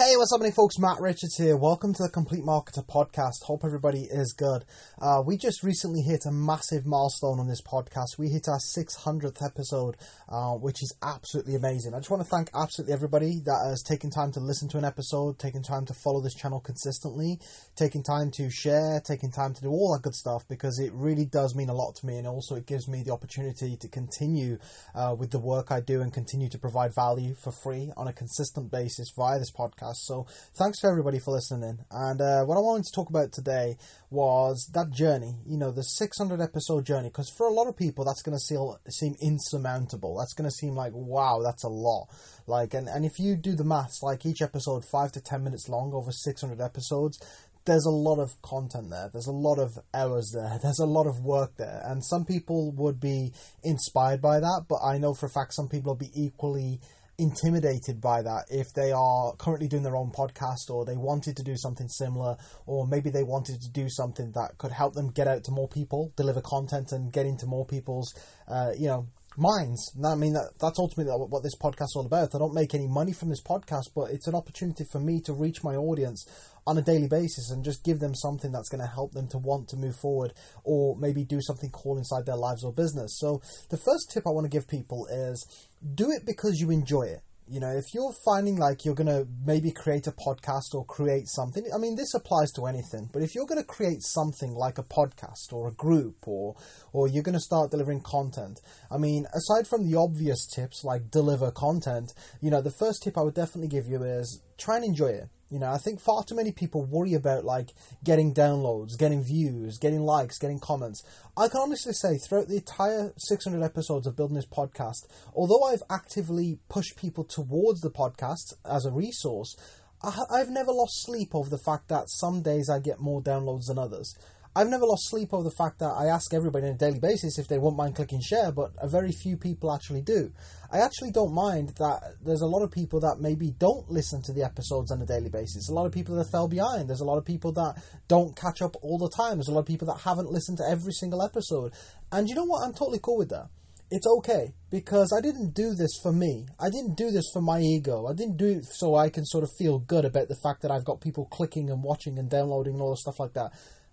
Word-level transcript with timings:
Hey, 0.00 0.16
what's 0.16 0.32
happening, 0.32 0.52
folks? 0.52 0.78
Matt 0.78 0.96
Richards 0.98 1.36
here. 1.36 1.58
Welcome 1.58 1.92
to 1.92 2.04
the 2.04 2.08
Complete 2.08 2.42
Marketer 2.42 2.82
podcast. 2.88 3.44
Hope 3.44 3.66
everybody 3.66 4.08
is 4.10 4.32
good. 4.32 4.64
Uh, 4.98 5.20
we 5.26 5.36
just 5.36 5.62
recently 5.62 6.00
hit 6.00 6.24
a 6.24 6.32
massive 6.32 6.86
milestone 6.86 7.38
on 7.38 7.48
this 7.48 7.60
podcast. 7.60 8.16
We 8.18 8.30
hit 8.30 8.48
our 8.48 8.56
600th 8.56 9.44
episode, 9.44 9.98
uh, 10.30 10.52
which 10.52 10.82
is 10.82 10.96
absolutely 11.02 11.54
amazing. 11.54 11.92
I 11.92 11.98
just 11.98 12.08
want 12.08 12.22
to 12.22 12.28
thank 12.30 12.48
absolutely 12.54 12.94
everybody 12.94 13.42
that 13.44 13.60
has 13.68 13.82
taken 13.82 14.08
time 14.08 14.32
to 14.32 14.40
listen 14.40 14.70
to 14.70 14.78
an 14.78 14.86
episode, 14.86 15.38
taken 15.38 15.62
time 15.62 15.84
to 15.84 15.92
follow 15.92 16.22
this 16.22 16.34
channel 16.34 16.60
consistently, 16.60 17.38
taking 17.76 18.02
time 18.02 18.30
to 18.36 18.48
share, 18.48 19.02
taking 19.04 19.30
time 19.30 19.52
to 19.52 19.60
do 19.60 19.68
all 19.68 19.92
that 19.92 20.00
good 20.00 20.14
stuff 20.14 20.48
because 20.48 20.78
it 20.78 20.94
really 20.94 21.26
does 21.26 21.54
mean 21.54 21.68
a 21.68 21.74
lot 21.74 21.96
to 21.96 22.06
me. 22.06 22.16
And 22.16 22.26
also, 22.26 22.54
it 22.54 22.64
gives 22.64 22.88
me 22.88 23.02
the 23.02 23.12
opportunity 23.12 23.76
to 23.76 23.88
continue 23.88 24.56
uh, 24.94 25.14
with 25.18 25.30
the 25.30 25.38
work 25.38 25.70
I 25.70 25.80
do 25.80 26.00
and 26.00 26.10
continue 26.10 26.48
to 26.48 26.58
provide 26.58 26.94
value 26.94 27.34
for 27.34 27.52
free 27.52 27.92
on 27.98 28.08
a 28.08 28.14
consistent 28.14 28.70
basis 28.70 29.12
via 29.14 29.38
this 29.38 29.52
podcast 29.52 29.89
podcast. 29.90 30.04
So 30.04 30.26
thanks 30.54 30.80
to 30.80 30.88
everybody 30.88 31.18
for 31.18 31.32
listening. 31.32 31.78
And 31.90 32.20
uh, 32.20 32.44
what 32.44 32.56
I 32.56 32.60
wanted 32.60 32.84
to 32.84 32.92
talk 32.92 33.10
about 33.10 33.32
today 33.32 33.76
was 34.10 34.70
that 34.74 34.90
journey, 34.90 35.36
you 35.46 35.58
know, 35.58 35.70
the 35.70 35.82
600 35.82 36.40
episode 36.40 36.84
journey. 36.86 37.08
Because 37.08 37.30
for 37.30 37.46
a 37.46 37.52
lot 37.52 37.68
of 37.68 37.76
people, 37.76 38.04
that's 38.04 38.22
going 38.22 38.36
to 38.36 38.90
seem 38.90 39.14
insurmountable. 39.20 40.18
That's 40.18 40.34
going 40.34 40.48
to 40.48 40.54
seem 40.54 40.74
like, 40.74 40.92
wow, 40.94 41.40
that's 41.44 41.64
a 41.64 41.68
lot. 41.68 42.08
Like, 42.46 42.74
and, 42.74 42.88
and 42.88 43.04
if 43.04 43.18
you 43.18 43.36
do 43.36 43.54
the 43.54 43.64
maths, 43.64 44.02
like 44.02 44.26
each 44.26 44.42
episode, 44.42 44.84
five 44.84 45.12
to 45.12 45.20
10 45.20 45.44
minutes 45.44 45.68
long 45.68 45.92
over 45.92 46.10
600 46.10 46.60
episodes, 46.60 47.18
there's 47.66 47.84
a 47.84 47.90
lot 47.90 48.18
of 48.18 48.40
content 48.42 48.88
there. 48.90 49.10
There's 49.12 49.26
a 49.26 49.32
lot 49.32 49.58
of 49.58 49.78
hours 49.92 50.32
there. 50.34 50.58
There's 50.62 50.78
a 50.78 50.86
lot 50.86 51.06
of 51.06 51.20
work 51.20 51.56
there. 51.58 51.82
And 51.84 52.02
some 52.02 52.24
people 52.24 52.72
would 52.72 52.98
be 52.98 53.32
inspired 53.62 54.22
by 54.22 54.40
that, 54.40 54.64
but 54.66 54.78
I 54.82 54.96
know 54.96 55.12
for 55.12 55.26
a 55.26 55.30
fact 55.30 55.52
some 55.52 55.68
people 55.68 55.92
will 55.92 55.98
be 55.98 56.10
equally 56.14 56.80
intimidated 57.20 58.00
by 58.00 58.22
that 58.22 58.44
if 58.48 58.72
they 58.74 58.92
are 58.92 59.34
currently 59.36 59.68
doing 59.68 59.82
their 59.82 59.96
own 59.96 60.10
podcast 60.10 60.70
or 60.70 60.84
they 60.84 60.96
wanted 60.96 61.36
to 61.36 61.42
do 61.42 61.54
something 61.56 61.86
similar 61.88 62.36
or 62.66 62.86
maybe 62.86 63.10
they 63.10 63.22
wanted 63.22 63.60
to 63.60 63.70
do 63.70 63.88
something 63.88 64.32
that 64.32 64.56
could 64.58 64.72
help 64.72 64.94
them 64.94 65.10
get 65.10 65.28
out 65.28 65.44
to 65.44 65.52
more 65.52 65.68
people 65.68 66.12
deliver 66.16 66.40
content 66.40 66.92
and 66.92 67.12
get 67.12 67.26
into 67.26 67.46
more 67.46 67.66
people's 67.66 68.12
uh, 68.48 68.72
you 68.78 68.86
know 68.86 69.06
minds. 69.36 69.92
I 70.04 70.14
mean 70.16 70.32
that, 70.32 70.50
that's 70.58 70.78
ultimately 70.78 71.12
what 71.12 71.42
this 71.42 71.56
podcast 71.56 71.92
is 71.92 71.96
all 71.96 72.06
about. 72.06 72.34
I 72.34 72.38
don't 72.38 72.54
make 72.54 72.74
any 72.74 72.88
money 72.88 73.12
from 73.12 73.28
this 73.28 73.42
podcast 73.42 73.92
but 73.94 74.10
it's 74.10 74.26
an 74.26 74.34
opportunity 74.34 74.84
for 74.90 75.00
me 75.00 75.20
to 75.26 75.34
reach 75.34 75.62
my 75.62 75.76
audience 75.76 76.26
on 76.66 76.78
a 76.78 76.82
daily 76.82 77.08
basis 77.08 77.50
and 77.50 77.64
just 77.64 77.84
give 77.84 78.00
them 78.00 78.14
something 78.14 78.52
that's 78.52 78.68
going 78.68 78.80
to 78.80 78.86
help 78.86 79.12
them 79.12 79.28
to 79.28 79.38
want 79.38 79.68
to 79.68 79.76
move 79.76 79.96
forward 79.96 80.32
or 80.64 80.96
maybe 80.96 81.24
do 81.24 81.40
something 81.40 81.70
cool 81.70 81.98
inside 81.98 82.26
their 82.26 82.36
lives 82.36 82.64
or 82.64 82.72
business 82.72 83.18
so 83.18 83.40
the 83.70 83.76
first 83.76 84.10
tip 84.12 84.26
i 84.26 84.30
want 84.30 84.44
to 84.44 84.50
give 84.50 84.68
people 84.68 85.06
is 85.06 85.46
do 85.94 86.10
it 86.10 86.26
because 86.26 86.60
you 86.60 86.70
enjoy 86.70 87.02
it. 87.02 87.22
You 87.48 87.58
know, 87.58 87.72
if 87.72 87.92
you're 87.94 88.12
finding 88.24 88.58
like 88.58 88.84
you're 88.84 88.94
going 88.94 89.08
to 89.08 89.26
maybe 89.44 89.72
create 89.72 90.06
a 90.06 90.12
podcast 90.12 90.72
or 90.72 90.84
create 90.84 91.26
something, 91.26 91.64
I 91.74 91.78
mean, 91.78 91.96
this 91.96 92.14
applies 92.14 92.52
to 92.52 92.66
anything, 92.66 93.10
but 93.12 93.22
if 93.22 93.34
you're 93.34 93.46
going 93.46 93.60
to 93.60 93.66
create 93.66 94.02
something 94.02 94.54
like 94.54 94.78
a 94.78 94.84
podcast 94.84 95.52
or 95.52 95.66
a 95.66 95.72
group 95.72 96.28
or, 96.28 96.54
or 96.92 97.08
you're 97.08 97.24
going 97.24 97.34
to 97.34 97.40
start 97.40 97.72
delivering 97.72 98.02
content, 98.02 98.60
I 98.88 98.98
mean, 98.98 99.26
aside 99.34 99.66
from 99.66 99.90
the 99.90 99.98
obvious 99.98 100.46
tips 100.46 100.84
like 100.84 101.10
deliver 101.10 101.50
content, 101.50 102.12
you 102.40 102.50
know, 102.50 102.62
the 102.62 102.70
first 102.70 103.02
tip 103.02 103.18
I 103.18 103.22
would 103.22 103.34
definitely 103.34 103.68
give 103.68 103.88
you 103.88 104.04
is 104.04 104.40
try 104.56 104.76
and 104.76 104.84
enjoy 104.84 105.08
it. 105.08 105.28
You 105.50 105.58
know, 105.58 105.70
I 105.70 105.78
think 105.78 106.00
far 106.00 106.22
too 106.22 106.36
many 106.36 106.52
people 106.52 106.84
worry 106.84 107.14
about 107.14 107.44
like 107.44 107.70
getting 108.04 108.32
downloads, 108.32 108.96
getting 108.96 109.24
views, 109.24 109.78
getting 109.78 110.02
likes, 110.02 110.38
getting 110.38 110.60
comments. 110.60 111.02
I 111.36 111.48
can 111.48 111.60
honestly 111.60 111.92
say 111.92 112.18
throughout 112.18 112.46
the 112.46 112.56
entire 112.56 113.12
600 113.16 113.60
episodes 113.62 114.06
of 114.06 114.16
building 114.16 114.36
this 114.36 114.46
podcast, 114.46 115.08
although 115.34 115.64
I've 115.64 115.82
actively 115.90 116.60
pushed 116.68 116.96
people 116.96 117.24
towards 117.24 117.80
the 117.80 117.90
podcast 117.90 118.54
as 118.64 118.86
a 118.86 118.92
resource, 118.92 119.56
I've 120.02 120.48
never 120.48 120.72
lost 120.72 121.02
sleep 121.02 121.34
over 121.34 121.50
the 121.50 121.58
fact 121.58 121.88
that 121.88 122.08
some 122.08 122.42
days 122.42 122.70
I 122.70 122.78
get 122.78 123.00
more 123.00 123.20
downloads 123.20 123.66
than 123.66 123.78
others. 123.78 124.16
I've 124.54 124.68
never 124.68 124.84
lost 124.84 125.08
sleep 125.08 125.32
over 125.32 125.44
the 125.44 125.54
fact 125.54 125.78
that 125.78 125.94
I 125.96 126.06
ask 126.06 126.34
everybody 126.34 126.66
on 126.66 126.74
a 126.74 126.76
daily 126.76 126.98
basis 126.98 127.38
if 127.38 127.46
they 127.46 127.58
won't 127.58 127.76
mind 127.76 127.94
clicking 127.94 128.20
share, 128.20 128.50
but 128.50 128.72
a 128.78 128.88
very 128.88 129.12
few 129.12 129.36
people 129.36 129.72
actually 129.72 130.02
do. 130.02 130.32
I 130.72 130.78
actually 130.78 131.12
don't 131.12 131.32
mind 131.32 131.68
that 131.78 132.16
there's 132.20 132.40
a 132.40 132.46
lot 132.46 132.62
of 132.62 132.72
people 132.72 132.98
that 133.00 133.18
maybe 133.20 133.52
don't 133.52 133.88
listen 133.88 134.22
to 134.22 134.32
the 134.32 134.42
episodes 134.42 134.90
on 134.90 135.00
a 135.00 135.06
daily 135.06 135.28
basis. 135.28 135.68
A 135.68 135.72
lot 135.72 135.86
of 135.86 135.92
people 135.92 136.16
that 136.16 136.32
fell 136.32 136.48
behind. 136.48 136.88
There's 136.88 137.00
a 137.00 137.04
lot 137.04 137.18
of 137.18 137.24
people 137.24 137.52
that 137.52 137.80
don't 138.08 138.34
catch 138.34 138.60
up 138.60 138.74
all 138.82 138.98
the 138.98 139.10
time. 139.16 139.36
There's 139.36 139.48
a 139.48 139.52
lot 139.52 139.60
of 139.60 139.66
people 139.66 139.86
that 139.86 140.00
haven't 140.00 140.32
listened 140.32 140.58
to 140.58 140.68
every 140.68 140.92
single 140.94 141.22
episode. 141.22 141.72
And 142.10 142.28
you 142.28 142.34
know 142.34 142.44
what? 142.44 142.64
I'm 142.66 142.74
totally 142.74 143.00
cool 143.00 143.18
with 143.18 143.30
that 143.30 143.50
it's 143.90 144.06
okay 144.06 144.54
because 144.70 145.12
I 145.16 145.20
didn't 145.20 145.52
do 145.52 145.74
this 145.74 145.98
for 146.00 146.12
me. 146.12 146.46
I 146.60 146.70
didn't 146.70 146.96
do 146.96 147.10
this 147.10 147.28
for 147.32 147.42
my 147.42 147.58
ego. 147.60 148.06
I 148.06 148.14
didn't 148.14 148.36
do 148.36 148.46
it 148.46 148.64
so 148.64 148.94
I 148.94 149.10
can 149.10 149.24
sort 149.26 149.42
of 149.42 149.50
feel 149.58 149.80
good 149.80 150.04
about 150.04 150.28
the 150.28 150.38
fact 150.42 150.62
that 150.62 150.70
I've 150.70 150.84
got 150.84 151.00
people 151.00 151.26
clicking 151.26 151.70
and 151.70 151.82
watching 151.82 152.18
and 152.18 152.30
downloading 152.30 152.74
and 152.74 152.82
all 152.82 152.90
the 152.90 152.96
stuff 152.96 153.18
like 153.18 153.32
that. 153.32 153.50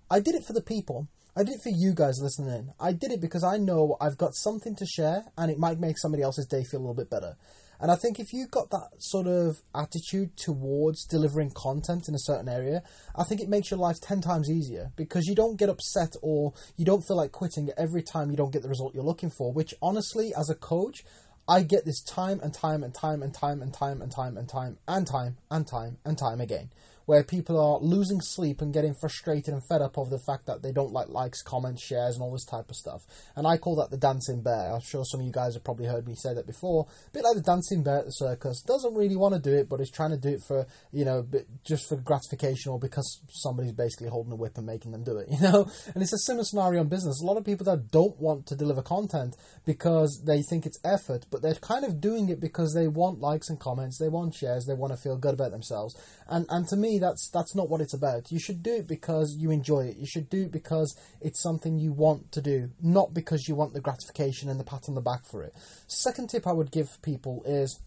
I 0.09 0.21
did 0.21 0.35
it 0.35 0.45
for 0.45 0.53
the 0.53 0.61
people. 0.61 1.07
I 1.35 1.43
did 1.43 1.55
it 1.55 1.61
for 1.61 1.69
you 1.69 1.93
guys 1.93 2.19
listening. 2.21 2.71
I 2.79 2.93
did 2.93 3.11
it 3.11 3.21
because 3.21 3.43
I 3.43 3.57
know 3.57 3.97
I've 3.99 4.17
got 4.17 4.35
something 4.35 4.75
to 4.77 4.85
share 4.85 5.25
and 5.37 5.51
it 5.51 5.59
might 5.59 5.79
make 5.79 5.99
somebody 5.99 6.23
else's 6.23 6.47
day 6.47 6.63
feel 6.63 6.79
a 6.79 6.81
little 6.81 6.95
bit 6.95 7.09
better. 7.09 7.35
And 7.79 7.91
I 7.91 7.95
think 7.95 8.19
if 8.19 8.33
you've 8.33 8.49
got 8.49 8.71
that 8.71 8.89
sort 8.97 9.27
of 9.27 9.61
attitude 9.75 10.35
towards 10.35 11.05
delivering 11.05 11.51
content 11.51 12.07
in 12.07 12.15
a 12.15 12.19
certain 12.19 12.49
area, 12.49 12.81
I 13.15 13.23
think 13.23 13.41
it 13.41 13.49
makes 13.49 13.69
your 13.69 13.79
life 13.79 13.97
10 14.01 14.21
times 14.21 14.49
easier 14.49 14.91
because 14.95 15.25
you 15.27 15.35
don't 15.35 15.59
get 15.59 15.69
upset 15.69 16.15
or 16.23 16.53
you 16.75 16.85
don't 16.85 17.05
feel 17.05 17.17
like 17.17 17.31
quitting 17.33 17.69
every 17.77 18.01
time 18.01 18.31
you 18.31 18.37
don't 18.37 18.53
get 18.53 18.63
the 18.63 18.69
result 18.69 18.95
you're 18.95 19.03
looking 19.03 19.29
for, 19.29 19.53
which 19.53 19.75
honestly, 19.81 20.33
as 20.35 20.49
a 20.49 20.55
coach, 20.55 21.03
I 21.47 21.61
get 21.61 21.85
this 21.85 22.01
time 22.01 22.39
and 22.41 22.53
time 22.53 22.83
and 22.83 22.93
time 22.93 23.21
and 23.21 23.33
time 23.33 23.61
and 23.61 23.71
time 23.71 24.01
and 24.01 24.11
time 24.11 24.37
and 24.37 24.49
time 24.49 24.77
and 24.87 25.05
time 25.05 25.37
and 25.51 25.67
time 25.67 25.97
and 26.03 26.17
time 26.17 26.41
again 26.41 26.69
where 27.07 27.23
people 27.23 27.57
are 27.57 27.79
losing 27.79 28.19
sleep 28.19 28.61
and 28.61 28.73
getting 28.73 28.93
frustrated 28.93 29.53
and 29.53 29.63
fed 29.65 29.81
up 29.81 29.97
over 29.97 30.09
the 30.09 30.19
fact 30.19 30.45
that 30.45 30.61
they 30.61 30.73
don't 30.73 30.91
like 30.91 31.07
likes, 31.07 31.41
comments, 31.41 31.81
shares, 31.81 32.15
and 32.15 32.21
all 32.21 32.33
this 32.33 32.45
type 32.45 32.69
of 32.69 32.75
stuff. 32.75 33.01
And 33.35 33.47
I 33.47 33.57
call 33.57 33.77
that 33.77 33.89
the 33.89 33.97
dancing 33.97 34.43
bear. 34.43 34.73
I'm 34.73 34.81
sure 34.81 35.05
some 35.05 35.21
of 35.21 35.25
you 35.25 35.31
guys 35.31 35.53
have 35.53 35.63
probably 35.63 35.87
heard 35.87 36.05
me 36.05 36.15
say 36.15 36.33
that 36.33 36.45
before. 36.45 36.85
A 37.07 37.11
bit 37.11 37.23
like 37.23 37.35
the 37.35 37.41
dancing 37.41 37.81
bear 37.81 37.99
at 37.99 38.05
the 38.05 38.11
circus. 38.11 38.61
Doesn't 38.61 38.93
really 38.93 39.15
want 39.15 39.33
to 39.35 39.39
do 39.39 39.55
it, 39.55 39.69
but 39.69 39.79
is 39.79 39.89
trying 39.89 40.11
to 40.11 40.17
do 40.17 40.35
it 40.35 40.43
for, 40.43 40.67
you 40.91 41.05
know, 41.05 41.25
just 41.63 41.87
for 41.87 41.95
gratification 41.95 42.73
or 42.73 42.79
because 42.79 43.21
somebody's 43.29 43.71
basically 43.71 44.09
holding 44.09 44.33
a 44.33 44.35
whip 44.35 44.57
and 44.57 44.67
making 44.67 44.91
them 44.91 45.05
do 45.05 45.15
it, 45.15 45.27
you 45.31 45.39
know? 45.39 45.65
And 45.93 46.03
it's 46.03 46.13
a 46.13 46.19
similar 46.19 46.43
scenario 46.43 46.81
in 46.81 46.89
business. 46.89 47.21
A 47.21 47.25
lot 47.25 47.37
of 47.37 47.45
people 47.45 47.63
that 47.65 47.89
don't 47.89 48.19
want 48.19 48.47
to 48.47 48.55
deliver 48.57 48.81
content 48.81 49.37
because 49.65 50.23
they 50.25 50.41
think 50.41 50.65
it's 50.65 50.79
effort, 50.83 51.25
but 51.31 51.41
they're 51.41 51.55
kind 51.55 51.85
of 51.85 52.01
doing 52.01 52.27
it 52.27 52.41
because 52.41 52.73
they 52.73 52.89
want 52.89 53.21
likes 53.21 53.47
and 53.47 53.61
comments, 53.61 53.97
they 53.97 54.09
want 54.09 54.35
shares, 54.35 54.65
they 54.65 54.73
want 54.73 54.91
to 54.91 54.97
feel 54.97 55.15
good 55.15 55.35
about 55.35 55.51
themselves. 55.51 55.95
And 56.27 56.45
and 56.49 56.67
to 56.67 56.75
me, 56.75 56.96
that's 56.99 57.29
that's 57.29 57.55
not 57.55 57.69
what 57.69 57.81
it's 57.81 57.93
about. 57.93 58.31
You 58.31 58.39
should 58.39 58.63
do 58.63 58.75
it 58.75 58.87
because 58.87 59.35
you 59.37 59.51
enjoy 59.51 59.87
it. 59.87 59.97
You 59.97 60.05
should 60.05 60.29
do 60.29 60.43
it 60.43 60.51
because 60.51 60.97
it's 61.21 61.41
something 61.41 61.77
you 61.77 61.93
want 61.93 62.31
to 62.33 62.41
do, 62.41 62.69
not 62.81 63.13
because 63.13 63.47
you 63.47 63.55
want 63.55 63.73
the 63.73 63.81
gratification 63.81 64.49
and 64.49 64.59
the 64.59 64.63
pat 64.63 64.87
on 64.87 64.95
the 64.95 65.01
back 65.01 65.25
for 65.25 65.43
it. 65.43 65.53
Second 65.87 66.29
tip 66.29 66.47
I 66.47 66.53
would 66.53 66.71
give 66.71 67.01
people 67.01 67.43
is 67.45 67.79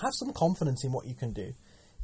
have 0.00 0.12
some 0.14 0.32
confidence 0.32 0.84
in 0.84 0.92
what 0.92 1.06
you 1.06 1.14
can 1.14 1.32
do. 1.32 1.52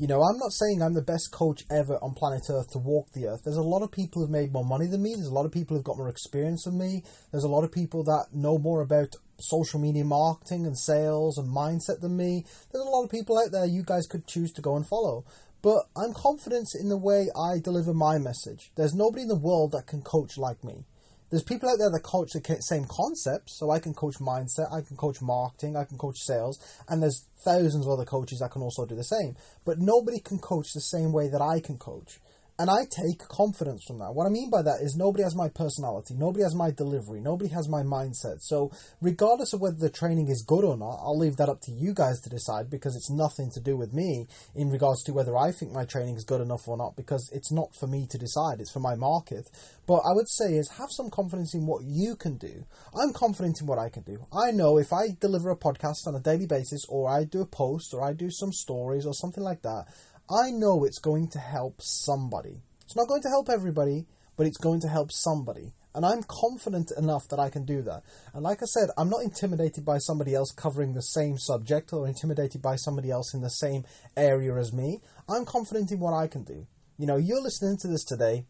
You 0.00 0.06
know, 0.06 0.22
I'm 0.22 0.38
not 0.38 0.52
saying 0.52 0.80
I'm 0.80 0.94
the 0.94 1.02
best 1.02 1.32
coach 1.32 1.64
ever 1.72 1.98
on 2.00 2.14
planet 2.14 2.44
Earth 2.48 2.70
to 2.70 2.78
walk 2.78 3.10
the 3.12 3.26
earth. 3.26 3.40
There's 3.44 3.56
a 3.56 3.62
lot 3.62 3.82
of 3.82 3.90
people 3.90 4.22
who've 4.22 4.30
made 4.30 4.52
more 4.52 4.64
money 4.64 4.86
than 4.86 5.02
me. 5.02 5.14
There's 5.16 5.26
a 5.26 5.34
lot 5.34 5.44
of 5.44 5.50
people 5.50 5.76
who've 5.76 5.82
got 5.82 5.96
more 5.96 6.08
experience 6.08 6.62
than 6.64 6.78
me. 6.78 7.02
There's 7.32 7.42
a 7.42 7.48
lot 7.48 7.64
of 7.64 7.72
people 7.72 8.04
that 8.04 8.26
know 8.32 8.58
more 8.58 8.80
about 8.80 9.16
social 9.40 9.80
media 9.80 10.04
marketing 10.04 10.66
and 10.66 10.78
sales 10.78 11.36
and 11.36 11.48
mindset 11.48 12.00
than 12.00 12.16
me. 12.16 12.44
There's 12.70 12.84
a 12.84 12.88
lot 12.88 13.02
of 13.02 13.10
people 13.10 13.38
out 13.38 13.50
there 13.50 13.64
you 13.64 13.82
guys 13.82 14.06
could 14.06 14.28
choose 14.28 14.52
to 14.52 14.62
go 14.62 14.76
and 14.76 14.86
follow. 14.86 15.24
But 15.60 15.86
I'm 15.96 16.14
confident 16.14 16.68
in 16.78 16.88
the 16.88 16.96
way 16.96 17.28
I 17.36 17.58
deliver 17.58 17.92
my 17.92 18.18
message. 18.18 18.70
There's 18.76 18.94
nobody 18.94 19.22
in 19.22 19.28
the 19.28 19.34
world 19.34 19.72
that 19.72 19.86
can 19.86 20.02
coach 20.02 20.38
like 20.38 20.62
me. 20.62 20.84
There's 21.30 21.42
people 21.42 21.68
out 21.68 21.78
there 21.78 21.90
that 21.90 22.02
coach 22.02 22.32
the 22.32 22.56
same 22.60 22.86
concepts, 22.88 23.58
so 23.58 23.70
I 23.70 23.80
can 23.80 23.92
coach 23.92 24.16
mindset, 24.18 24.72
I 24.72 24.80
can 24.80 24.96
coach 24.96 25.20
marketing, 25.20 25.76
I 25.76 25.84
can 25.84 25.98
coach 25.98 26.18
sales, 26.20 26.58
and 26.88 27.02
there's 27.02 27.26
thousands 27.44 27.84
of 27.84 27.92
other 27.92 28.06
coaches 28.06 28.38
that 28.38 28.50
can 28.50 28.62
also 28.62 28.86
do 28.86 28.94
the 28.94 29.04
same. 29.04 29.36
But 29.64 29.78
nobody 29.78 30.20
can 30.20 30.38
coach 30.38 30.72
the 30.72 30.80
same 30.80 31.12
way 31.12 31.28
that 31.28 31.42
I 31.42 31.60
can 31.60 31.76
coach. 31.76 32.18
And 32.60 32.68
I 32.68 32.86
take 32.90 33.20
confidence 33.28 33.84
from 33.86 33.98
that. 33.98 34.14
What 34.14 34.26
I 34.26 34.30
mean 34.30 34.50
by 34.50 34.62
that 34.62 34.80
is 34.82 34.96
nobody 34.96 35.22
has 35.22 35.36
my 35.36 35.48
personality, 35.48 36.14
nobody 36.18 36.42
has 36.42 36.56
my 36.56 36.72
delivery, 36.72 37.20
nobody 37.20 37.48
has 37.50 37.68
my 37.68 37.82
mindset. 37.82 38.40
So, 38.40 38.72
regardless 39.00 39.52
of 39.52 39.60
whether 39.60 39.76
the 39.76 39.88
training 39.88 40.26
is 40.26 40.44
good 40.44 40.64
or 40.64 40.76
not, 40.76 40.98
I'll 41.00 41.16
leave 41.16 41.36
that 41.36 41.48
up 41.48 41.60
to 41.62 41.70
you 41.70 41.94
guys 41.94 42.20
to 42.22 42.28
decide 42.28 42.68
because 42.68 42.96
it's 42.96 43.10
nothing 43.10 43.52
to 43.52 43.60
do 43.60 43.76
with 43.76 43.94
me 43.94 44.26
in 44.56 44.70
regards 44.70 45.04
to 45.04 45.12
whether 45.12 45.36
I 45.36 45.52
think 45.52 45.70
my 45.70 45.84
training 45.84 46.16
is 46.16 46.24
good 46.24 46.40
enough 46.40 46.66
or 46.66 46.76
not 46.76 46.96
because 46.96 47.30
it's 47.32 47.52
not 47.52 47.76
for 47.76 47.86
me 47.86 48.08
to 48.10 48.18
decide, 48.18 48.60
it's 48.60 48.72
for 48.72 48.80
my 48.80 48.96
market. 48.96 49.48
But 49.86 50.00
I 50.00 50.12
would 50.12 50.28
say 50.28 50.54
is 50.54 50.68
have 50.78 50.90
some 50.90 51.10
confidence 51.10 51.54
in 51.54 51.64
what 51.64 51.84
you 51.84 52.16
can 52.16 52.38
do. 52.38 52.64
I'm 53.00 53.12
confident 53.12 53.60
in 53.60 53.68
what 53.68 53.78
I 53.78 53.88
can 53.88 54.02
do. 54.02 54.26
I 54.32 54.50
know 54.50 54.78
if 54.78 54.92
I 54.92 55.16
deliver 55.20 55.50
a 55.50 55.56
podcast 55.56 56.08
on 56.08 56.16
a 56.16 56.20
daily 56.20 56.46
basis 56.46 56.84
or 56.88 57.08
I 57.08 57.22
do 57.22 57.40
a 57.40 57.46
post 57.46 57.94
or 57.94 58.04
I 58.04 58.14
do 58.14 58.30
some 58.30 58.52
stories 58.52 59.06
or 59.06 59.14
something 59.14 59.44
like 59.44 59.62
that, 59.62 59.84
I 60.30 60.50
know 60.50 60.84
it's 60.84 60.98
going 60.98 61.28
to 61.28 61.38
help 61.38 61.80
somebody. 61.80 62.60
It's 62.84 62.96
not 62.96 63.08
going 63.08 63.22
to 63.22 63.28
help 63.28 63.48
everybody, 63.48 64.06
but 64.36 64.46
it's 64.46 64.58
going 64.58 64.80
to 64.80 64.88
help 64.88 65.10
somebody. 65.10 65.72
And 65.94 66.04
I'm 66.04 66.22
confident 66.22 66.92
enough 66.98 67.28
that 67.28 67.40
I 67.40 67.48
can 67.48 67.64
do 67.64 67.80
that. 67.82 68.02
And 68.34 68.42
like 68.42 68.62
I 68.62 68.66
said, 68.66 68.90
I'm 68.98 69.08
not 69.08 69.22
intimidated 69.22 69.86
by 69.86 69.98
somebody 69.98 70.34
else 70.34 70.52
covering 70.52 70.92
the 70.92 71.02
same 71.02 71.38
subject 71.38 71.92
or 71.94 72.06
intimidated 72.06 72.60
by 72.60 72.76
somebody 72.76 73.10
else 73.10 73.32
in 73.32 73.40
the 73.40 73.48
same 73.48 73.84
area 74.16 74.54
as 74.56 74.72
me. 74.72 75.00
I'm 75.28 75.46
confident 75.46 75.92
in 75.92 75.98
what 75.98 76.12
I 76.12 76.26
can 76.26 76.44
do. 76.44 76.66
You 76.98 77.06
know, 77.06 77.16
you're 77.16 77.42
listening 77.42 77.78
to 77.78 77.88
this 77.88 78.04
today. 78.04 78.44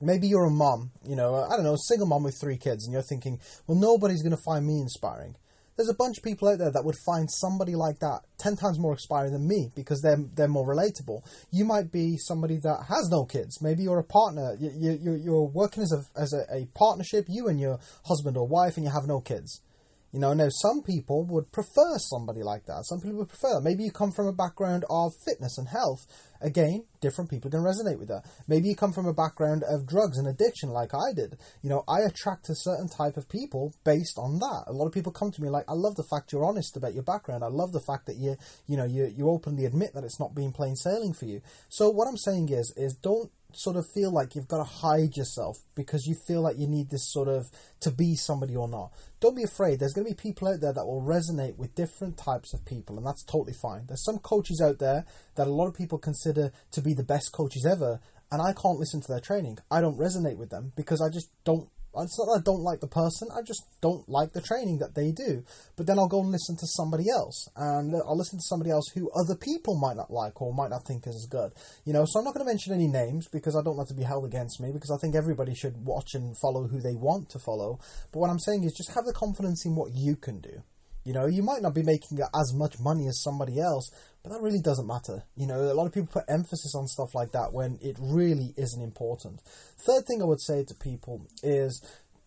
Maybe 0.00 0.28
you're 0.28 0.46
a 0.46 0.50
mom, 0.50 0.92
you 1.04 1.16
know, 1.16 1.34
I 1.34 1.56
don't 1.56 1.64
know, 1.64 1.74
a 1.74 1.78
single 1.78 2.06
mom 2.06 2.22
with 2.22 2.38
three 2.40 2.56
kids, 2.56 2.84
and 2.84 2.92
you're 2.92 3.02
thinking, 3.02 3.40
well, 3.66 3.76
nobody's 3.76 4.22
going 4.22 4.36
to 4.36 4.42
find 4.44 4.64
me 4.64 4.80
inspiring 4.80 5.34
there's 5.78 5.88
a 5.88 5.94
bunch 5.94 6.18
of 6.18 6.24
people 6.24 6.48
out 6.48 6.58
there 6.58 6.72
that 6.72 6.84
would 6.84 6.96
find 7.06 7.30
somebody 7.30 7.76
like 7.76 8.00
that 8.00 8.20
ten 8.36 8.56
times 8.56 8.80
more 8.80 8.92
inspiring 8.92 9.32
than 9.32 9.46
me 9.46 9.70
because 9.76 10.00
they're 10.02 10.18
they're 10.34 10.48
more 10.48 10.66
relatable. 10.66 11.22
You 11.52 11.64
might 11.64 11.92
be 11.92 12.16
somebody 12.18 12.58
that 12.64 12.86
has 12.88 13.08
no 13.10 13.24
kids. 13.24 13.62
Maybe 13.62 13.84
you're 13.84 14.00
a 14.00 14.04
partner. 14.04 14.56
You, 14.58 14.98
you, 15.00 15.14
you're 15.14 15.48
working 15.48 15.84
as 15.84 15.92
a 15.92 16.20
as 16.20 16.34
a, 16.34 16.42
a 16.52 16.66
partnership. 16.74 17.26
You 17.28 17.46
and 17.46 17.60
your 17.60 17.78
husband 18.04 18.36
or 18.36 18.46
wife, 18.46 18.76
and 18.76 18.84
you 18.84 18.90
have 18.90 19.06
no 19.06 19.20
kids. 19.20 19.62
You 20.12 20.20
know, 20.20 20.32
now 20.32 20.48
some 20.48 20.82
people 20.82 21.26
would 21.26 21.52
prefer 21.52 21.98
somebody 21.98 22.42
like 22.42 22.64
that. 22.64 22.86
Some 22.86 23.00
people 23.00 23.18
would 23.18 23.28
prefer. 23.28 23.60
Maybe 23.60 23.84
you 23.84 23.90
come 23.90 24.10
from 24.10 24.26
a 24.26 24.32
background 24.32 24.86
of 24.88 25.12
fitness 25.26 25.58
and 25.58 25.68
health. 25.68 26.06
Again, 26.40 26.86
different 27.00 27.28
people 27.28 27.50
can 27.50 27.60
resonate 27.60 27.98
with 27.98 28.08
that. 28.08 28.24
Maybe 28.46 28.68
you 28.68 28.76
come 28.76 28.92
from 28.92 29.06
a 29.06 29.12
background 29.12 29.64
of 29.68 29.86
drugs 29.86 30.16
and 30.16 30.26
addiction, 30.26 30.70
like 30.70 30.94
I 30.94 31.12
did. 31.14 31.36
You 31.62 31.68
know, 31.68 31.84
I 31.86 32.00
attract 32.06 32.48
a 32.48 32.54
certain 32.54 32.88
type 32.88 33.18
of 33.18 33.28
people 33.28 33.74
based 33.84 34.18
on 34.18 34.38
that. 34.38 34.64
A 34.66 34.72
lot 34.72 34.86
of 34.86 34.92
people 34.92 35.12
come 35.12 35.30
to 35.32 35.42
me 35.42 35.50
like, 35.50 35.64
"I 35.68 35.74
love 35.74 35.96
the 35.96 36.06
fact 36.08 36.32
you're 36.32 36.44
honest 36.44 36.76
about 36.76 36.94
your 36.94 37.02
background. 37.02 37.44
I 37.44 37.48
love 37.48 37.72
the 37.72 37.80
fact 37.80 38.06
that 38.06 38.16
you, 38.16 38.36
you 38.66 38.76
know, 38.76 38.84
you 38.84 39.12
you 39.14 39.28
openly 39.28 39.66
admit 39.66 39.92
that 39.94 40.04
it's 40.04 40.20
not 40.20 40.34
been 40.34 40.52
plain 40.52 40.76
sailing 40.76 41.12
for 41.12 41.26
you." 41.26 41.42
So 41.68 41.90
what 41.90 42.08
I'm 42.08 42.16
saying 42.16 42.48
is, 42.50 42.72
is 42.76 42.94
don't 42.94 43.30
sort 43.54 43.76
of 43.76 43.86
feel 43.86 44.12
like 44.12 44.34
you've 44.34 44.48
got 44.48 44.58
to 44.58 44.64
hide 44.64 45.16
yourself 45.16 45.56
because 45.74 46.06
you 46.06 46.14
feel 46.14 46.42
like 46.42 46.58
you 46.58 46.66
need 46.66 46.90
this 46.90 47.10
sort 47.10 47.28
of 47.28 47.50
to 47.80 47.90
be 47.90 48.14
somebody 48.14 48.54
or 48.54 48.68
not. 48.68 48.92
Don't 49.20 49.36
be 49.36 49.42
afraid. 49.42 49.80
There's 49.80 49.94
going 49.94 50.06
to 50.06 50.14
be 50.14 50.20
people 50.20 50.48
out 50.48 50.60
there 50.60 50.72
that 50.72 50.86
will 50.86 51.02
resonate 51.02 51.56
with 51.56 51.74
different 51.74 52.18
types 52.18 52.52
of 52.52 52.64
people, 52.66 52.98
and 52.98 53.06
that's 53.06 53.24
totally 53.24 53.54
fine. 53.54 53.84
There's 53.86 54.04
some 54.04 54.18
coaches 54.18 54.60
out 54.62 54.78
there 54.78 55.06
that 55.36 55.46
a 55.46 55.52
lot 55.52 55.66
of 55.66 55.74
people 55.74 55.98
consider 55.98 56.52
to 56.72 56.82
be 56.82 56.92
the 56.92 57.02
best 57.02 57.32
coaches 57.32 57.64
ever, 57.64 58.00
and 58.30 58.42
I 58.42 58.52
can't 58.52 58.78
listen 58.78 59.00
to 59.00 59.08
their 59.08 59.20
training. 59.20 59.58
I 59.70 59.80
don't 59.80 59.98
resonate 59.98 60.36
with 60.36 60.50
them 60.50 60.72
because 60.76 61.00
I 61.00 61.08
just 61.08 61.30
don't 61.44 61.68
it's 61.96 62.18
not 62.18 62.26
that 62.26 62.40
I 62.40 62.42
don't 62.44 62.62
like 62.62 62.80
the 62.80 62.86
person, 62.86 63.28
I 63.32 63.42
just 63.42 63.62
don't 63.80 64.08
like 64.08 64.32
the 64.32 64.40
training 64.40 64.78
that 64.78 64.94
they 64.94 65.10
do. 65.10 65.42
But 65.76 65.86
then 65.86 65.98
I'll 65.98 66.08
go 66.08 66.20
and 66.20 66.30
listen 66.30 66.56
to 66.56 66.66
somebody 66.66 67.10
else, 67.10 67.48
and 67.56 67.94
I'll 67.94 68.16
listen 68.16 68.38
to 68.38 68.44
somebody 68.44 68.70
else 68.70 68.84
who 68.94 69.10
other 69.10 69.34
people 69.34 69.76
might 69.76 69.96
not 69.96 70.10
like 70.10 70.40
or 70.40 70.52
might 70.52 70.70
not 70.70 70.86
think 70.86 71.06
is 71.06 71.26
good. 71.30 71.52
You 71.84 71.92
know, 71.92 72.04
so 72.06 72.18
I'm 72.18 72.24
not 72.24 72.34
going 72.34 72.46
to 72.46 72.50
mention 72.50 72.74
any 72.74 72.88
names 72.88 73.28
because 73.28 73.56
I 73.56 73.62
don't 73.62 73.76
want 73.76 73.88
to 73.88 73.94
be 73.94 74.04
held 74.04 74.24
against 74.24 74.60
me 74.60 74.70
because 74.72 74.90
I 74.90 74.98
think 75.00 75.14
everybody 75.14 75.54
should 75.54 75.84
watch 75.84 76.14
and 76.14 76.36
follow 76.38 76.66
who 76.66 76.80
they 76.80 76.94
want 76.94 77.30
to 77.30 77.38
follow. 77.38 77.78
But 78.12 78.20
what 78.20 78.30
I'm 78.30 78.38
saying 78.38 78.64
is 78.64 78.72
just 78.72 78.94
have 78.94 79.04
the 79.04 79.12
confidence 79.12 79.64
in 79.64 79.74
what 79.74 79.92
you 79.94 80.16
can 80.16 80.40
do. 80.40 80.62
You 81.04 81.12
know, 81.12 81.26
you 81.26 81.42
might 81.42 81.62
not 81.62 81.74
be 81.74 81.82
making 81.82 82.18
as 82.20 82.52
much 82.54 82.78
money 82.80 83.06
as 83.06 83.22
somebody 83.22 83.60
else, 83.60 83.90
but 84.22 84.30
that 84.30 84.42
really 84.42 84.60
doesn't 84.60 84.86
matter. 84.86 85.24
You 85.36 85.46
know, 85.46 85.60
a 85.60 85.74
lot 85.74 85.86
of 85.86 85.92
people 85.92 86.08
put 86.12 86.24
emphasis 86.28 86.74
on 86.74 86.86
stuff 86.86 87.14
like 87.14 87.32
that 87.32 87.52
when 87.52 87.78
it 87.80 87.96
really 87.98 88.52
isn't 88.56 88.82
important. 88.82 89.40
Third 89.78 90.06
thing 90.06 90.20
I 90.20 90.26
would 90.26 90.40
say 90.40 90.64
to 90.64 90.74
people 90.74 91.26
is 91.42 91.82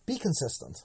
be 0.06 0.18
consistent. 0.18 0.84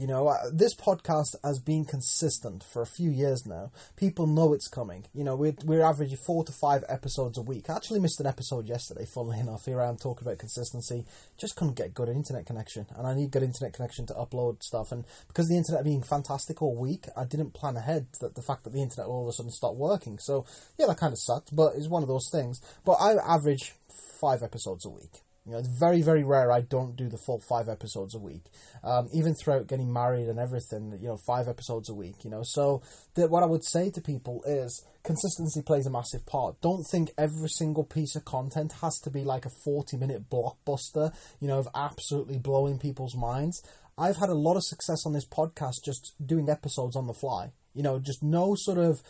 You 0.00 0.06
know, 0.06 0.28
uh, 0.28 0.48
this 0.50 0.74
podcast 0.74 1.34
has 1.44 1.58
been 1.58 1.84
consistent 1.84 2.64
for 2.64 2.80
a 2.80 2.86
few 2.86 3.10
years 3.10 3.44
now. 3.44 3.70
People 3.96 4.26
know 4.26 4.54
it's 4.54 4.66
coming. 4.66 5.04
You 5.12 5.24
know, 5.24 5.36
we're, 5.36 5.52
we're 5.62 5.84
averaging 5.84 6.16
four 6.16 6.42
to 6.42 6.52
five 6.52 6.84
episodes 6.88 7.36
a 7.36 7.42
week. 7.42 7.68
I 7.68 7.76
actually 7.76 8.00
missed 8.00 8.18
an 8.18 8.26
episode 8.26 8.66
yesterday, 8.66 9.04
funnily 9.04 9.38
enough, 9.40 9.66
here 9.66 9.78
I 9.78 9.90
am 9.90 9.98
talking 9.98 10.26
about 10.26 10.38
consistency. 10.38 11.04
Just 11.36 11.54
couldn't 11.54 11.76
get 11.76 11.92
good 11.92 12.08
internet 12.08 12.46
connection, 12.46 12.86
and 12.96 13.06
I 13.06 13.12
need 13.12 13.30
good 13.30 13.42
internet 13.42 13.74
connection 13.74 14.06
to 14.06 14.14
upload 14.14 14.62
stuff. 14.62 14.90
And 14.90 15.04
because 15.28 15.48
the 15.50 15.58
internet 15.58 15.84
being 15.84 16.02
fantastic 16.02 16.62
all 16.62 16.74
week, 16.74 17.04
I 17.14 17.26
didn't 17.26 17.52
plan 17.52 17.76
ahead 17.76 18.06
that 18.22 18.36
the 18.36 18.42
fact 18.42 18.64
that 18.64 18.72
the 18.72 18.80
internet 18.80 19.06
all 19.06 19.24
of 19.24 19.28
a 19.28 19.32
sudden 19.34 19.52
stopped 19.52 19.76
working. 19.76 20.18
So, 20.18 20.46
yeah, 20.78 20.86
that 20.86 20.96
kind 20.96 21.12
of 21.12 21.18
sucked, 21.18 21.54
but 21.54 21.74
it's 21.76 21.88
one 21.88 22.02
of 22.02 22.08
those 22.08 22.30
things. 22.32 22.62
But 22.86 22.92
I 22.92 23.16
average 23.16 23.74
five 24.18 24.42
episodes 24.42 24.86
a 24.86 24.88
week. 24.88 25.20
You 25.50 25.56
know, 25.56 25.62
it's 25.62 25.78
very, 25.80 26.00
very 26.00 26.22
rare 26.22 26.52
I 26.52 26.60
don't 26.60 26.94
do 26.94 27.08
the 27.08 27.18
full 27.18 27.40
five 27.40 27.68
episodes 27.68 28.14
a 28.14 28.20
week. 28.20 28.44
Um, 28.84 29.08
even 29.12 29.34
throughout 29.34 29.66
getting 29.66 29.92
married 29.92 30.28
and 30.28 30.38
everything, 30.38 30.96
you 31.00 31.08
know, 31.08 31.16
five 31.26 31.48
episodes 31.48 31.90
a 31.90 31.94
week, 31.94 32.22
you 32.22 32.30
know. 32.30 32.42
So 32.44 32.82
that 33.16 33.30
what 33.30 33.42
I 33.42 33.46
would 33.46 33.64
say 33.64 33.90
to 33.90 34.00
people 34.00 34.44
is 34.46 34.84
consistency 35.02 35.60
plays 35.60 35.86
a 35.86 35.90
massive 35.90 36.24
part. 36.24 36.60
Don't 36.60 36.84
think 36.84 37.10
every 37.18 37.48
single 37.48 37.82
piece 37.82 38.14
of 38.14 38.24
content 38.24 38.74
has 38.80 39.00
to 39.00 39.10
be 39.10 39.24
like 39.24 39.44
a 39.44 39.50
40 39.64 39.96
minute 39.96 40.30
blockbuster, 40.30 41.12
you 41.40 41.48
know, 41.48 41.58
of 41.58 41.68
absolutely 41.74 42.38
blowing 42.38 42.78
people's 42.78 43.16
minds. 43.16 43.60
I've 43.98 44.18
had 44.18 44.28
a 44.28 44.34
lot 44.34 44.56
of 44.56 44.62
success 44.62 45.04
on 45.04 45.14
this 45.14 45.26
podcast 45.26 45.82
just 45.84 46.14
doing 46.24 46.48
episodes 46.48 46.94
on 46.94 47.08
the 47.08 47.12
fly. 47.12 47.50
You 47.74 47.82
know, 47.82 47.98
just 47.98 48.22
no 48.22 48.54
sort 48.56 48.78
of 48.78 49.02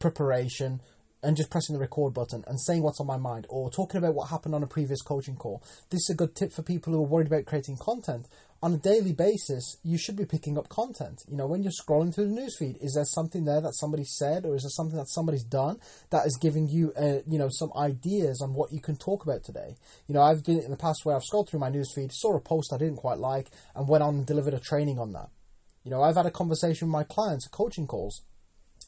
preparation, 0.00 0.80
and 1.24 1.36
just 1.36 1.50
pressing 1.50 1.72
the 1.74 1.80
record 1.80 2.12
button 2.12 2.44
and 2.46 2.60
saying 2.60 2.82
what's 2.82 3.00
on 3.00 3.06
my 3.06 3.16
mind 3.16 3.46
or 3.48 3.70
talking 3.70 3.98
about 3.98 4.14
what 4.14 4.28
happened 4.28 4.54
on 4.54 4.62
a 4.62 4.66
previous 4.66 5.02
coaching 5.02 5.36
call. 5.36 5.62
This 5.90 6.02
is 6.02 6.10
a 6.10 6.16
good 6.16 6.34
tip 6.34 6.52
for 6.52 6.62
people 6.62 6.92
who 6.92 7.00
are 7.00 7.06
worried 7.06 7.26
about 7.26 7.46
creating 7.46 7.78
content. 7.78 8.28
On 8.62 8.72
a 8.72 8.78
daily 8.78 9.12
basis, 9.12 9.76
you 9.82 9.98
should 9.98 10.16
be 10.16 10.24
picking 10.24 10.56
up 10.56 10.68
content. 10.68 11.22
You 11.28 11.36
know, 11.36 11.46
when 11.46 11.62
you're 11.62 11.72
scrolling 11.72 12.14
through 12.14 12.28
the 12.28 12.40
newsfeed, 12.40 12.82
is 12.82 12.94
there 12.94 13.04
something 13.04 13.44
there 13.44 13.60
that 13.60 13.74
somebody 13.74 14.04
said 14.04 14.46
or 14.46 14.54
is 14.54 14.62
there 14.62 14.70
something 14.70 14.96
that 14.96 15.10
somebody's 15.10 15.44
done 15.44 15.78
that 16.10 16.26
is 16.26 16.38
giving 16.40 16.68
you, 16.68 16.92
uh, 16.96 17.18
you 17.26 17.38
know, 17.38 17.48
some 17.50 17.72
ideas 17.76 18.40
on 18.42 18.54
what 18.54 18.72
you 18.72 18.80
can 18.80 18.96
talk 18.96 19.24
about 19.24 19.44
today? 19.44 19.76
You 20.06 20.14
know, 20.14 20.22
I've 20.22 20.42
done 20.42 20.58
it 20.58 20.64
in 20.64 20.70
the 20.70 20.76
past 20.76 21.04
where 21.04 21.16
I've 21.16 21.24
scrolled 21.24 21.50
through 21.50 21.60
my 21.60 21.70
newsfeed, 21.70 22.12
saw 22.12 22.36
a 22.36 22.40
post 22.40 22.72
I 22.72 22.78
didn't 22.78 22.96
quite 22.96 23.18
like, 23.18 23.50
and 23.74 23.88
went 23.88 24.02
on 24.02 24.14
and 24.14 24.26
delivered 24.26 24.54
a 24.54 24.60
training 24.60 24.98
on 24.98 25.12
that. 25.12 25.28
You 25.82 25.90
know, 25.90 26.02
I've 26.02 26.16
had 26.16 26.26
a 26.26 26.30
conversation 26.30 26.88
with 26.88 26.92
my 26.92 27.04
clients, 27.04 27.46
coaching 27.48 27.86
calls, 27.86 28.22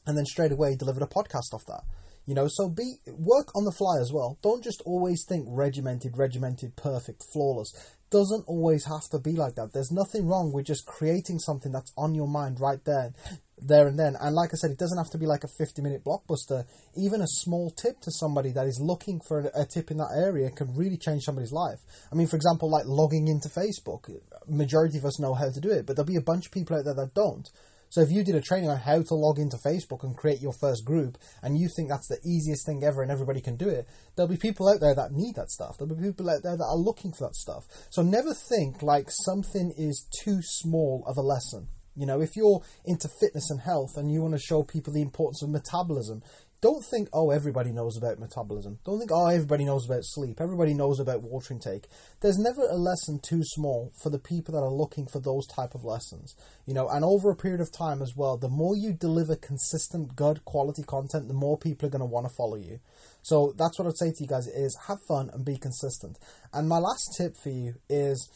and 0.07 0.17
then 0.17 0.25
straight 0.25 0.51
away 0.51 0.75
delivered 0.75 1.03
a 1.03 1.07
podcast 1.07 1.53
off 1.53 1.65
that. 1.67 1.83
You 2.27 2.35
know, 2.35 2.47
so 2.49 2.67
be 2.67 2.95
work 3.07 3.55
on 3.55 3.63
the 3.63 3.71
fly 3.71 3.99
as 4.01 4.11
well. 4.11 4.37
Don't 4.43 4.61
just 4.61 4.81
always 4.85 5.23
think 5.27 5.47
regimented, 5.49 6.17
regimented, 6.17 6.75
perfect, 6.75 7.23
flawless. 7.31 7.71
Doesn't 8.09 8.43
always 8.47 8.85
have 8.85 9.07
to 9.11 9.19
be 9.19 9.31
like 9.31 9.55
that. 9.55 9.71
There's 9.73 9.91
nothing 9.91 10.27
wrong 10.27 10.51
with 10.51 10.65
just 10.65 10.85
creating 10.85 11.39
something 11.39 11.71
that's 11.71 11.93
on 11.97 12.15
your 12.15 12.27
mind 12.27 12.59
right 12.59 12.83
there, 12.83 13.13
there 13.57 13.87
and 13.87 13.97
then. 13.97 14.17
And 14.19 14.35
like 14.35 14.49
I 14.51 14.57
said, 14.57 14.71
it 14.71 14.77
doesn't 14.77 14.97
have 14.97 15.09
to 15.11 15.17
be 15.17 15.25
like 15.25 15.45
a 15.45 15.47
50 15.57 15.81
minute 15.81 16.03
blockbuster. 16.03 16.65
Even 16.97 17.21
a 17.21 17.27
small 17.27 17.71
tip 17.71 18.01
to 18.01 18.11
somebody 18.11 18.51
that 18.51 18.67
is 18.67 18.81
looking 18.81 19.21
for 19.25 19.49
a 19.55 19.65
tip 19.65 19.89
in 19.89 19.97
that 19.97 20.11
area 20.13 20.51
can 20.51 20.75
really 20.75 20.97
change 20.97 21.23
somebody's 21.23 21.53
life. 21.53 21.79
I 22.11 22.15
mean, 22.15 22.27
for 22.27 22.35
example, 22.35 22.69
like 22.69 22.85
logging 22.87 23.29
into 23.29 23.47
Facebook. 23.47 24.09
Majority 24.49 24.97
of 24.97 25.05
us 25.05 25.17
know 25.17 25.33
how 25.33 25.49
to 25.49 25.61
do 25.61 25.69
it, 25.69 25.85
but 25.85 25.95
there'll 25.95 26.07
be 26.07 26.17
a 26.17 26.21
bunch 26.21 26.47
of 26.47 26.51
people 26.51 26.75
out 26.75 26.83
there 26.83 26.93
that 26.93 27.13
don't. 27.13 27.49
So 27.89 28.01
if 28.01 28.11
you 28.11 28.23
did 28.23 28.35
a 28.35 28.41
training 28.41 28.69
on 28.69 28.77
how 28.77 29.01
to 29.01 29.15
log 29.15 29.39
into 29.39 29.57
Facebook 29.57 30.03
and 30.03 30.15
create 30.15 30.41
your 30.41 30.53
first 30.53 30.85
group, 30.85 31.17
and 31.41 31.57
you 31.57 31.69
think 31.75 31.89
that's 31.89 32.07
the 32.07 32.19
easiest 32.25 32.65
thing 32.65 32.83
ever 32.83 33.01
and 33.01 33.11
everybody 33.11 33.41
can 33.41 33.55
do 33.55 33.69
it, 33.69 33.87
there'll 34.15 34.29
be 34.29 34.37
people 34.37 34.67
out 34.67 34.79
there 34.81 34.95
that 34.95 35.11
need 35.11 35.35
that 35.35 35.49
stuff. 35.49 35.77
There'll 35.77 35.95
be 35.95 36.07
people 36.07 36.29
out 36.29 36.43
there 36.43 36.57
that 36.57 36.63
are 36.63 36.77
looking 36.77 37.13
for 37.13 37.27
that 37.27 37.35
stuff. 37.35 37.65
So 37.89 38.01
never 38.01 38.33
think 38.33 38.83
like 38.83 39.07
something 39.09 39.73
is 39.77 40.07
too 40.23 40.39
small 40.41 41.03
of 41.07 41.17
a 41.17 41.21
lesson. 41.21 41.69
You 41.97 42.05
know, 42.05 42.21
if 42.21 42.35
you're 42.35 42.61
into 42.85 43.07
fitness 43.07 43.49
and 43.49 43.59
health 43.59 43.97
and 43.97 44.11
you 44.11 44.21
want 44.21 44.35
to 44.35 44.39
show 44.39 44.61
people 44.61 44.93
the 44.93 45.01
importance 45.01 45.41
of 45.41 45.49
metabolism, 45.49 46.21
don't 46.59 46.83
think, 46.83 47.07
oh, 47.13 47.29
everybody 47.29 47.71
knows 47.71 47.97
about 47.97 48.19
metabolism. 48.19 48.79
Don't 48.83 48.97
think, 48.97 49.11
oh, 49.13 49.27
everybody 49.27 49.63
knows 49.63 49.85
about 49.85 50.03
sleep. 50.03 50.41
Everybody 50.41 50.73
knows 50.73 50.99
about 50.99 51.21
water 51.21 51.53
intake. 51.53 51.87
There's 52.21 52.39
never 52.39 52.63
a 52.63 52.75
lesson 52.75 53.19
too 53.19 53.41
small 53.43 53.91
for 54.01 54.09
the 54.09 54.17
people 54.17 54.55
that 54.55 54.63
are 54.65 54.73
looking 54.73 55.05
for 55.05 55.19
those 55.19 55.45
type 55.47 55.75
of 55.75 55.83
lessons. 55.83 56.35
You 56.65 56.73
know, 56.73 56.89
and 56.89 57.05
over 57.05 57.29
a 57.29 57.35
period 57.35 57.61
of 57.61 57.71
time 57.71 58.01
as 58.01 58.13
well, 58.15 58.37
the 58.37 58.49
more 58.49 58.75
you 58.75 58.91
deliver 58.91 59.35
consistent, 59.35 60.15
good 60.15 60.43
quality 60.45 60.81
content, 60.81 61.27
the 61.27 61.35
more 61.35 61.59
people 61.59 61.87
are 61.87 61.91
going 61.91 61.99
to 61.99 62.05
want 62.05 62.27
to 62.27 62.33
follow 62.35 62.55
you. 62.55 62.79
So 63.21 63.53
that's 63.55 63.77
what 63.77 63.87
I'd 63.87 63.97
say 63.97 64.11
to 64.11 64.23
you 64.23 64.27
guys 64.27 64.47
is 64.47 64.75
have 64.87 64.99
fun 65.07 65.29
and 65.31 65.45
be 65.45 65.57
consistent. 65.57 66.17
And 66.53 66.67
my 66.67 66.79
last 66.79 67.15
tip 67.17 67.35
for 67.35 67.49
you 67.49 67.75
is 67.87 68.31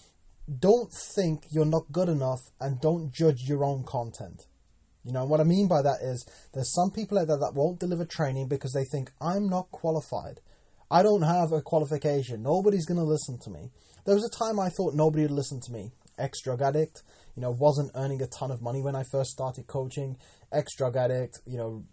don't 0.59 0.91
think 0.91 1.45
you're 1.49 1.65
not 1.65 1.91
good 1.91 2.09
enough 2.09 2.41
and 2.59 2.79
don't 2.81 3.11
judge 3.11 3.47
your 3.47 3.63
own 3.63 3.83
content. 3.83 4.45
You 5.03 5.11
know, 5.11 5.25
what 5.25 5.39
I 5.39 5.43
mean 5.43 5.67
by 5.67 5.81
that 5.81 6.01
is 6.01 6.25
there's 6.53 6.73
some 6.73 6.91
people 6.91 7.17
out 7.17 7.27
there 7.27 7.39
that 7.39 7.55
won't 7.55 7.79
deliver 7.79 8.05
training 8.05 8.47
because 8.47 8.73
they 8.73 8.85
think 8.85 9.11
I'm 9.19 9.47
not 9.47 9.71
qualified. 9.71 10.41
I 10.91 11.01
don't 11.03 11.23
have 11.23 11.51
a 11.53 11.61
qualification. 11.61 12.43
Nobody's 12.43 12.85
going 12.85 12.99
to 12.99 13.05
listen 13.05 13.39
to 13.39 13.49
me. 13.49 13.71
There 14.05 14.15
was 14.15 14.25
a 14.25 14.37
time 14.37 14.59
I 14.59 14.69
thought 14.69 14.93
nobody 14.93 15.23
would 15.23 15.31
listen 15.31 15.59
to 15.61 15.71
me. 15.71 15.91
Ex 16.17 16.41
drug 16.41 16.61
addict, 16.61 17.01
you 17.35 17.41
know, 17.41 17.51
wasn't 17.51 17.91
earning 17.95 18.21
a 18.21 18.27
ton 18.27 18.51
of 18.51 18.61
money 18.61 18.81
when 18.81 18.95
I 18.95 19.03
first 19.03 19.31
started 19.31 19.65
coaching. 19.65 20.17
Ex 20.51 20.75
drug 20.75 20.95
addict, 20.95 21.39
you 21.45 21.57
know, 21.57 21.83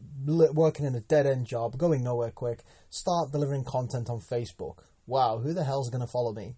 working 0.52 0.84
in 0.84 0.94
a 0.94 1.00
dead 1.00 1.26
end 1.26 1.46
job, 1.46 1.78
going 1.78 2.02
nowhere 2.02 2.32
quick. 2.32 2.60
Start 2.90 3.30
delivering 3.32 3.64
content 3.64 4.10
on 4.10 4.20
Facebook. 4.20 4.78
Wow, 5.06 5.38
who 5.38 5.54
the 5.54 5.64
hell's 5.64 5.90
going 5.90 6.04
to 6.04 6.12
follow 6.12 6.34
me? 6.34 6.56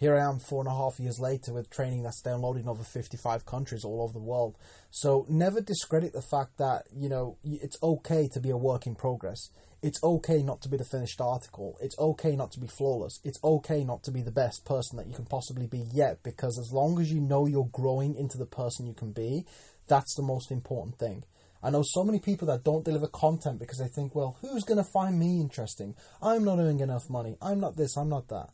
Here 0.00 0.16
I 0.16 0.26
am 0.26 0.38
four 0.38 0.62
and 0.62 0.68
a 0.68 0.74
half 0.74 0.98
years 0.98 1.20
later 1.20 1.52
with 1.52 1.68
training 1.68 2.02
that's 2.02 2.22
downloaded 2.22 2.62
in 2.62 2.68
over 2.68 2.82
55 2.82 3.44
countries 3.44 3.84
all 3.84 4.00
over 4.00 4.14
the 4.14 4.18
world. 4.18 4.56
So 4.90 5.26
never 5.28 5.60
discredit 5.60 6.14
the 6.14 6.22
fact 6.22 6.56
that, 6.56 6.84
you 6.90 7.10
know, 7.10 7.36
it's 7.44 7.76
okay 7.82 8.26
to 8.28 8.40
be 8.40 8.48
a 8.48 8.56
work 8.56 8.86
in 8.86 8.94
progress. 8.94 9.50
It's 9.82 10.02
okay 10.02 10.42
not 10.42 10.62
to 10.62 10.70
be 10.70 10.78
the 10.78 10.86
finished 10.86 11.20
article. 11.20 11.76
It's 11.82 11.98
okay 11.98 12.34
not 12.34 12.50
to 12.52 12.60
be 12.60 12.66
flawless. 12.66 13.20
It's 13.24 13.38
okay 13.44 13.84
not 13.84 14.02
to 14.04 14.10
be 14.10 14.22
the 14.22 14.30
best 14.30 14.64
person 14.64 14.96
that 14.96 15.06
you 15.06 15.12
can 15.12 15.26
possibly 15.26 15.66
be 15.66 15.84
yet 15.92 16.22
because 16.22 16.58
as 16.58 16.72
long 16.72 16.98
as 16.98 17.12
you 17.12 17.20
know 17.20 17.44
you're 17.44 17.68
growing 17.70 18.14
into 18.14 18.38
the 18.38 18.46
person 18.46 18.86
you 18.86 18.94
can 18.94 19.12
be, 19.12 19.44
that's 19.86 20.14
the 20.14 20.22
most 20.22 20.50
important 20.50 20.96
thing. 20.96 21.24
I 21.62 21.68
know 21.68 21.82
so 21.84 22.04
many 22.04 22.20
people 22.20 22.46
that 22.48 22.64
don't 22.64 22.86
deliver 22.86 23.06
content 23.06 23.58
because 23.58 23.76
they 23.76 23.88
think, 23.88 24.14
well, 24.14 24.38
who's 24.40 24.64
going 24.64 24.82
to 24.82 24.90
find 24.90 25.18
me 25.18 25.42
interesting? 25.42 25.94
I'm 26.22 26.42
not 26.42 26.58
earning 26.58 26.80
enough 26.80 27.10
money. 27.10 27.36
I'm 27.42 27.60
not 27.60 27.76
this, 27.76 27.98
I'm 27.98 28.08
not 28.08 28.28
that. 28.28 28.48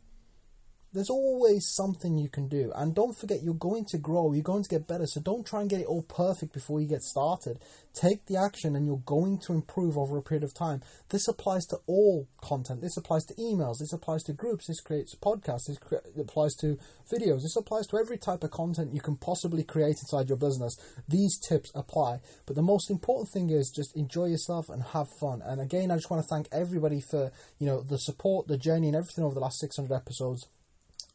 There's 0.92 1.10
always 1.10 1.68
something 1.74 2.16
you 2.16 2.28
can 2.28 2.48
do. 2.48 2.72
And 2.74 2.94
don't 2.94 3.16
forget, 3.16 3.42
you're 3.42 3.54
going 3.54 3.84
to 3.90 3.98
grow, 3.98 4.32
you're 4.32 4.42
going 4.42 4.62
to 4.62 4.68
get 4.68 4.86
better. 4.86 5.06
So 5.06 5.20
don't 5.20 5.46
try 5.46 5.60
and 5.60 5.68
get 5.68 5.80
it 5.80 5.86
all 5.86 6.02
perfect 6.02 6.54
before 6.54 6.80
you 6.80 6.88
get 6.88 7.02
started. 7.02 7.58
Take 7.92 8.26
the 8.26 8.36
action 8.36 8.74
and 8.76 8.86
you're 8.86 9.02
going 9.04 9.38
to 9.40 9.52
improve 9.52 9.98
over 9.98 10.16
a 10.16 10.22
period 10.22 10.44
of 10.44 10.54
time. 10.54 10.82
This 11.10 11.28
applies 11.28 11.66
to 11.66 11.78
all 11.86 12.28
content. 12.40 12.80
This 12.80 12.96
applies 12.96 13.24
to 13.26 13.34
emails. 13.34 13.78
This 13.78 13.92
applies 13.92 14.22
to 14.24 14.32
groups. 14.32 14.68
This 14.68 14.80
creates 14.80 15.14
podcasts. 15.14 15.66
This 15.66 15.78
cre- 15.78 15.96
applies 16.18 16.54
to 16.56 16.78
videos. 17.12 17.42
This 17.42 17.56
applies 17.56 17.86
to 17.88 17.98
every 17.98 18.16
type 18.16 18.42
of 18.42 18.50
content 18.50 18.94
you 18.94 19.00
can 19.00 19.16
possibly 19.16 19.64
create 19.64 19.96
inside 20.00 20.28
your 20.28 20.38
business. 20.38 20.76
These 21.08 21.38
tips 21.46 21.70
apply. 21.74 22.20
But 22.46 22.56
the 22.56 22.62
most 22.62 22.90
important 22.90 23.28
thing 23.30 23.50
is 23.50 23.70
just 23.74 23.96
enjoy 23.96 24.26
yourself 24.26 24.68
and 24.68 24.82
have 24.82 25.08
fun. 25.20 25.42
And 25.44 25.60
again, 25.60 25.90
I 25.90 25.96
just 25.96 26.10
want 26.10 26.22
to 26.22 26.28
thank 26.28 26.48
everybody 26.52 27.00
for, 27.00 27.32
you 27.58 27.66
know, 27.66 27.82
the 27.82 27.98
support, 27.98 28.46
the 28.46 28.58
journey 28.58 28.88
and 28.88 28.96
everything 28.96 29.24
over 29.24 29.34
the 29.34 29.40
last 29.40 29.60
600 29.60 29.94
episodes. 29.94 30.46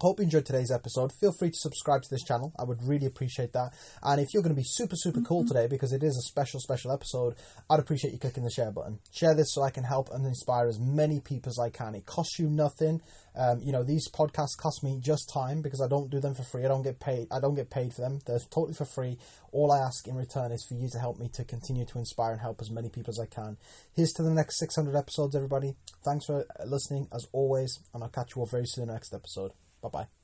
Hope 0.01 0.17
you 0.17 0.23
enjoyed 0.23 0.47
today's 0.47 0.71
episode. 0.71 1.13
Feel 1.13 1.31
free 1.31 1.51
to 1.51 1.55
subscribe 1.55 2.01
to 2.01 2.09
this 2.09 2.23
channel. 2.23 2.51
I 2.57 2.63
would 2.63 2.81
really 2.81 3.05
appreciate 3.05 3.53
that. 3.53 3.75
And 4.01 4.19
if 4.19 4.33
you're 4.33 4.41
going 4.41 4.55
to 4.55 4.59
be 4.59 4.65
super, 4.65 4.95
super 4.95 5.21
cool 5.21 5.45
today, 5.45 5.67
because 5.67 5.93
it 5.93 6.01
is 6.01 6.17
a 6.17 6.27
special, 6.27 6.59
special 6.59 6.91
episode, 6.91 7.35
I'd 7.69 7.79
appreciate 7.79 8.11
you 8.11 8.17
clicking 8.17 8.43
the 8.43 8.49
share 8.49 8.71
button. 8.71 8.97
Share 9.13 9.35
this 9.35 9.53
so 9.53 9.61
I 9.61 9.69
can 9.69 9.83
help 9.83 10.09
and 10.11 10.25
inspire 10.25 10.65
as 10.65 10.79
many 10.79 11.19
people 11.19 11.51
as 11.51 11.59
I 11.59 11.69
can. 11.69 11.93
It 11.93 12.07
costs 12.07 12.39
you 12.39 12.49
nothing. 12.49 12.99
Um, 13.35 13.61
you 13.61 13.71
know, 13.71 13.83
these 13.83 14.09
podcasts 14.09 14.57
cost 14.57 14.83
me 14.83 14.97
just 14.99 15.29
time 15.31 15.61
because 15.61 15.81
I 15.81 15.87
don't 15.87 16.09
do 16.09 16.19
them 16.19 16.33
for 16.33 16.41
free. 16.41 16.65
I 16.65 16.67
don't 16.67 16.81
get 16.81 16.99
paid. 16.99 17.27
I 17.31 17.39
don't 17.39 17.53
get 17.53 17.69
paid 17.69 17.93
for 17.93 18.01
them. 18.01 18.21
They're 18.25 18.39
totally 18.49 18.73
for 18.73 18.85
free. 18.85 19.19
All 19.51 19.71
I 19.71 19.85
ask 19.85 20.07
in 20.07 20.15
return 20.15 20.51
is 20.51 20.65
for 20.67 20.73
you 20.73 20.89
to 20.93 20.97
help 20.97 21.19
me 21.19 21.29
to 21.35 21.43
continue 21.43 21.85
to 21.85 21.99
inspire 21.99 22.31
and 22.31 22.41
help 22.41 22.59
as 22.59 22.71
many 22.71 22.89
people 22.89 23.11
as 23.11 23.19
I 23.19 23.27
can. 23.27 23.55
Here's 23.95 24.13
to 24.13 24.23
the 24.23 24.33
next 24.33 24.57
600 24.57 24.95
episodes, 24.95 25.35
everybody. 25.35 25.75
Thanks 26.03 26.25
for 26.25 26.47
listening 26.65 27.07
as 27.13 27.27
always, 27.33 27.77
and 27.93 28.01
I'll 28.01 28.09
catch 28.09 28.35
you 28.35 28.41
all 28.41 28.47
very 28.47 28.65
soon 28.65 28.85
in 28.85 28.87
the 28.87 28.93
next 28.95 29.13
episode. 29.13 29.51
Bye 29.81 29.89
bye. 29.89 30.20